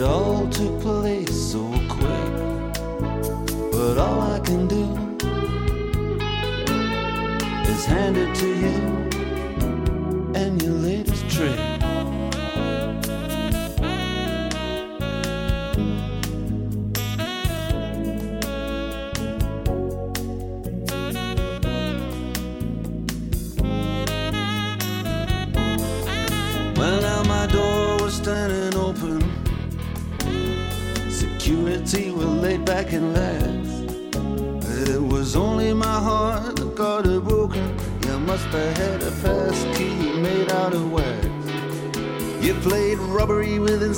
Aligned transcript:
It 0.00 0.06
all 0.06 0.48
took 0.48 0.80
place 0.80 1.52
so 1.52 1.60
quick, 1.86 2.32
but 3.70 3.98
all 3.98 4.22
I 4.32 4.40
can 4.42 4.66
do 4.66 4.84
is 7.70 7.84
hand 7.84 8.16
it 8.16 8.34
to 8.36 8.48
you 8.48 10.32
and 10.34 10.62
your 10.62 10.72
latest 10.72 11.28
trick. 11.28 11.69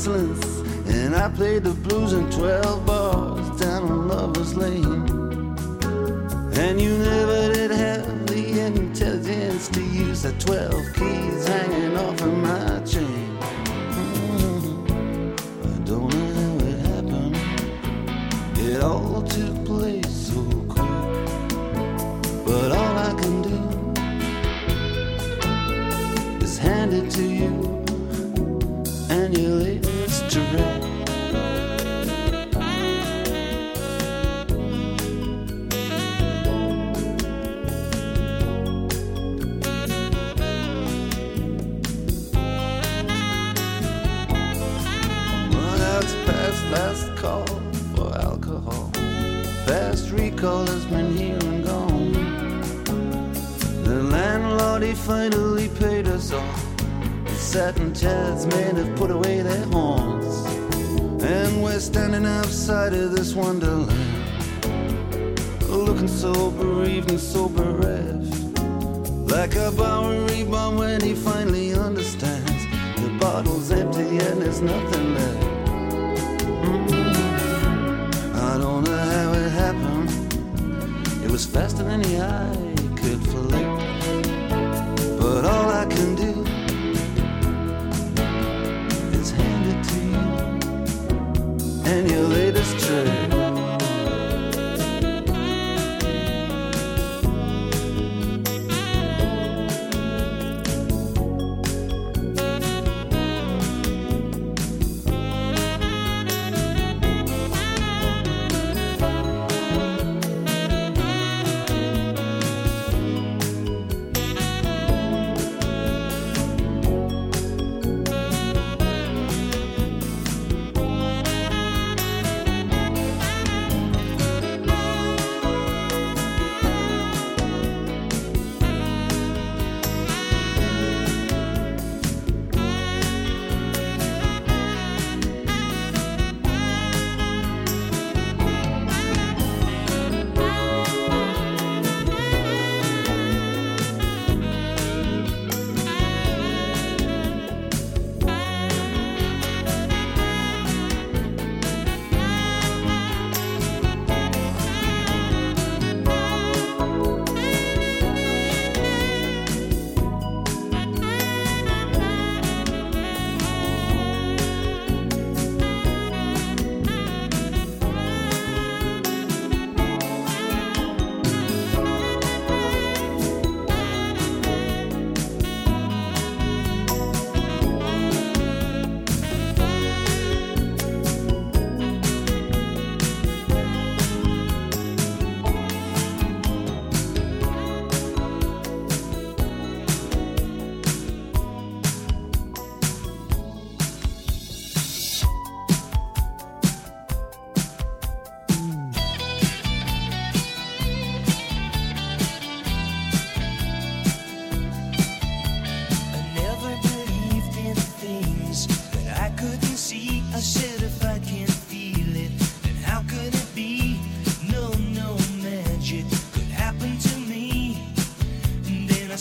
And 0.05 1.15
I 1.15 1.29
played 1.29 1.63
the 1.63 1.71
blues 1.71 2.13
in 2.13 2.29
12 2.33 2.85
bars 2.85 3.61
down 3.61 3.85
on 3.85 4.09
Lover's 4.09 4.57
Lane. 4.57 4.81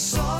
saw 0.01 0.30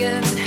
seconds 0.00 0.39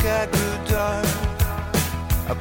scared 0.00 0.32
to 0.32 0.72
die. 0.72 1.02
I 2.30 2.34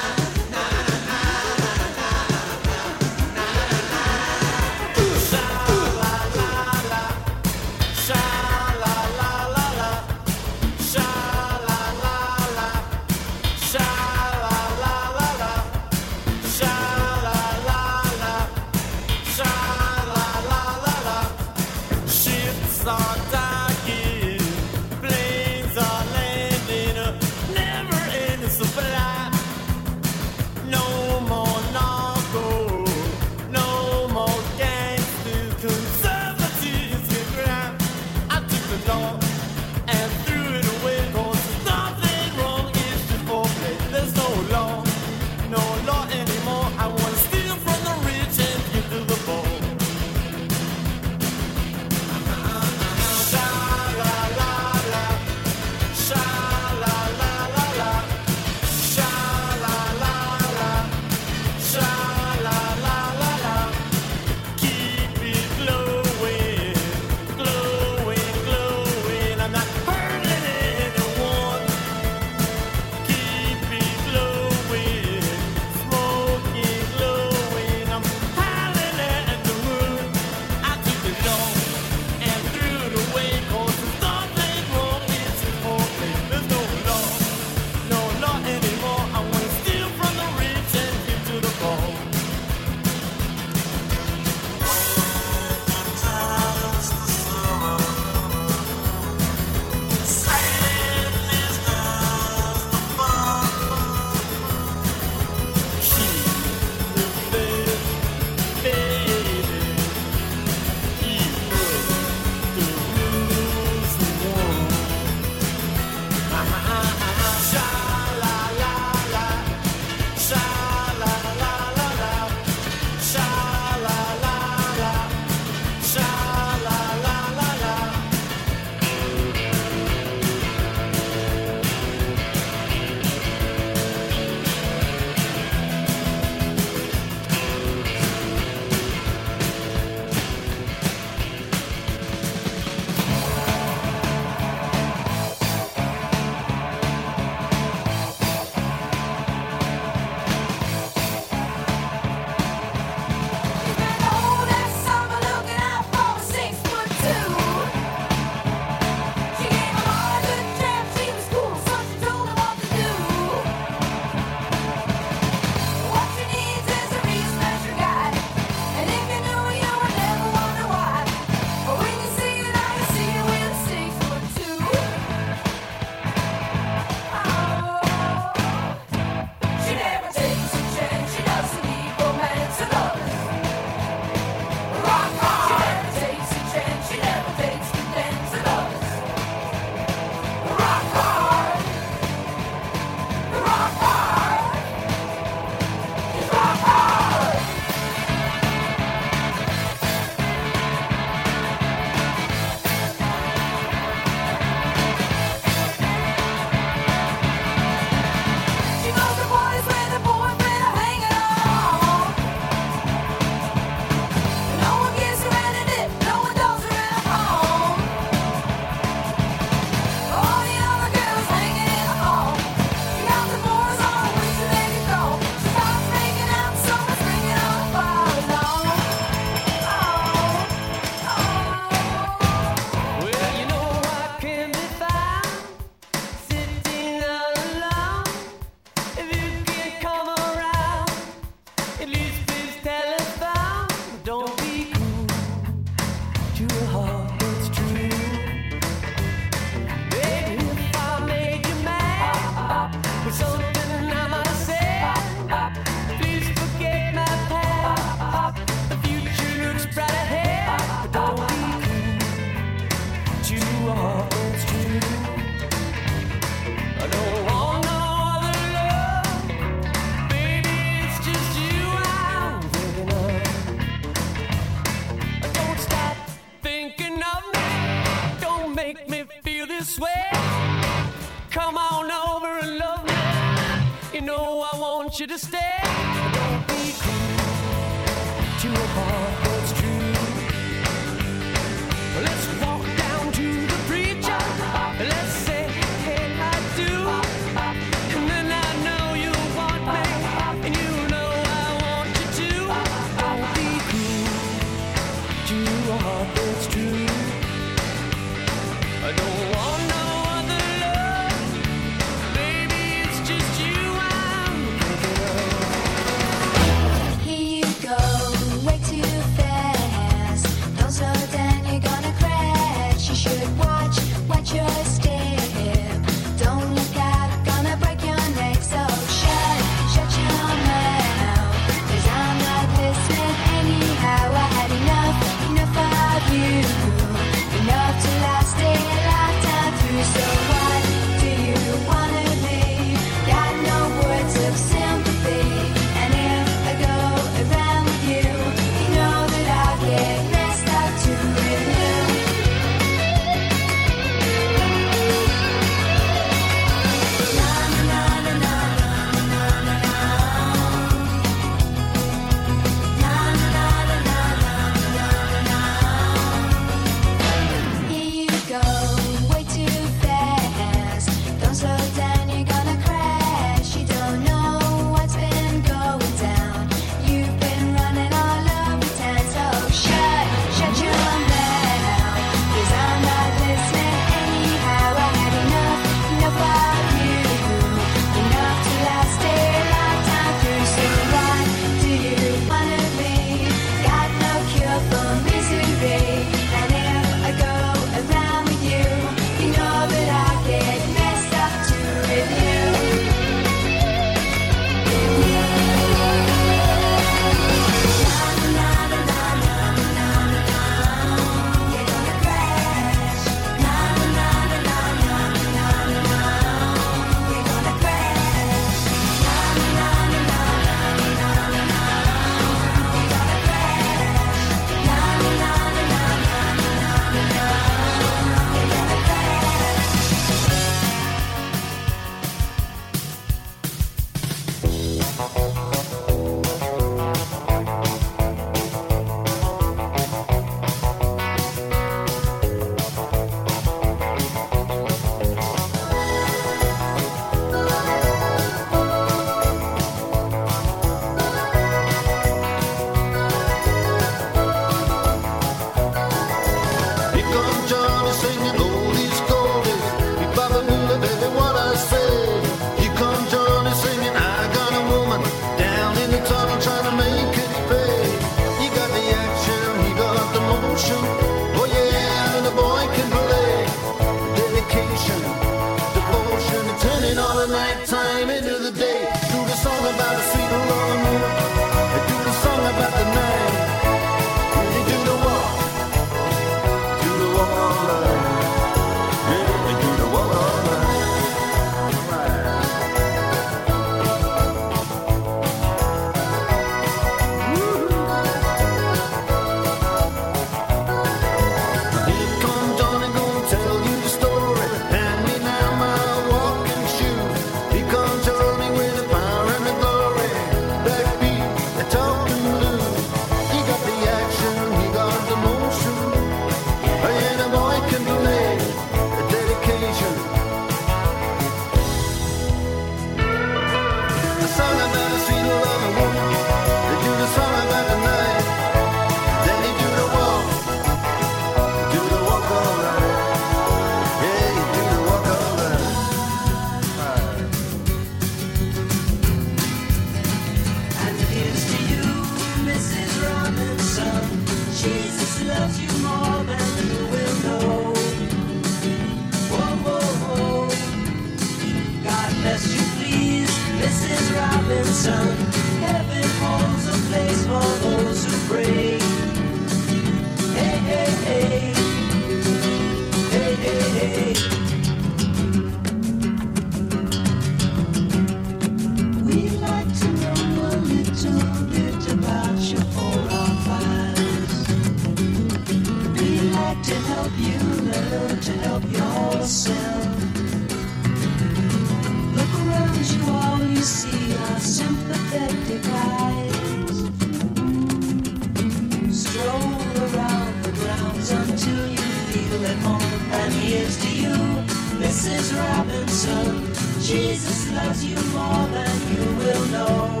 Robinson. 595.08 596.52
Jesus 596.82 597.50
loves 597.52 597.84
you 597.84 597.96
more 598.12 598.46
than 598.48 598.76
you 598.92 599.04
will 599.16 599.46
know. 599.46 600.00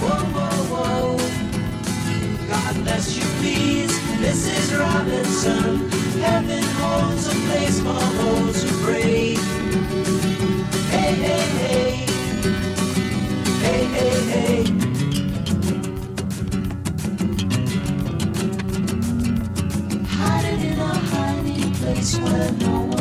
Whoa, 0.00 0.24
whoa, 0.34 0.64
whoa. 0.72 1.18
God 2.48 2.74
bless 2.84 3.16
you, 3.16 3.24
please, 3.40 3.92
Mrs. 4.22 4.78
Robinson. 4.78 5.88
Heaven 6.20 6.64
holds 6.80 7.26
a 7.28 7.36
place 7.46 7.78
for 7.80 8.04
those 8.20 8.62
who 8.64 8.84
pray. 8.84 9.36
Hey, 10.90 11.12
hey, 11.26 11.46
hey. 11.62 12.06
Hey, 13.64 13.84
hey, 13.96 14.20
hey. 14.32 14.64
Hide 20.06 20.44
it 20.44 20.64
in 20.72 20.78
a 20.80 20.94
hiding 21.12 21.72
place 21.74 22.18
where 22.18 22.52
no 22.52 22.93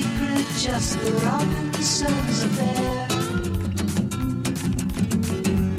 secret, 0.00 0.46
just 0.56 0.98
the 1.00 1.12
Robinsons 1.26 2.42
affair. 2.44 3.06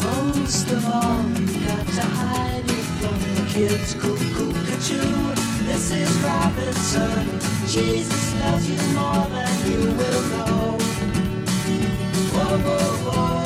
Most 0.04 0.68
of 0.72 0.86
all, 0.86 1.24
you 1.40 1.60
got 1.66 1.86
to 1.98 2.06
hide 2.20 2.70
it 2.80 2.88
from 3.00 3.18
the 3.36 3.46
kids. 3.54 3.94
Cuckoo, 3.96 4.52
cuckoo, 4.68 5.34
this 5.66 5.92
is 5.92 6.12
Robinson. 6.22 7.40
Jesus 7.68 8.24
loves 8.42 8.70
you 8.70 8.82
more 8.98 9.26
than 9.36 9.56
you 9.70 9.82
will 10.00 10.24
know. 10.34 10.78
Whoa, 12.34 12.58
whoa, 12.66 12.90
whoa. 13.06 13.46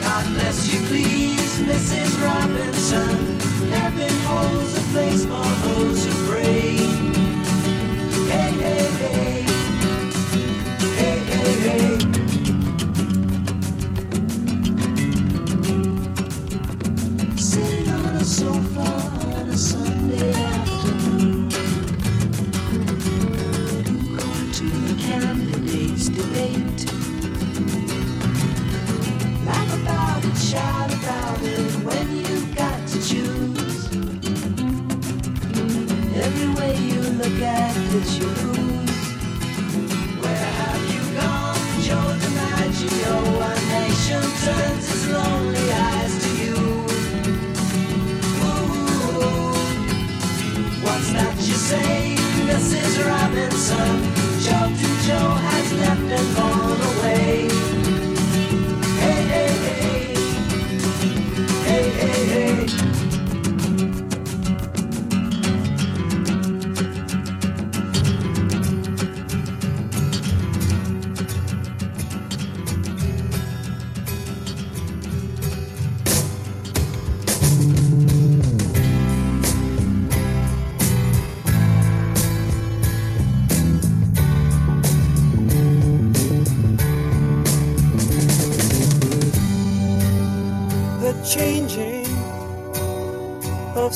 God 0.00 0.24
bless 0.34 0.72
you, 0.72 0.80
please, 0.88 1.52
Mrs. 1.68 2.12
Robinson. 2.24 3.14
Heaven 3.70 4.14
holds 4.28 4.72
a 4.78 4.84
place 4.92 5.24
for 5.24 5.48
those 5.66 6.04
who 6.06 6.12
pray. 6.30 7.23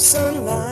Sunlight 0.09 0.68